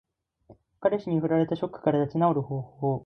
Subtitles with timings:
[0.79, 2.99] 彼氏に振られたショックから立ち直る方法。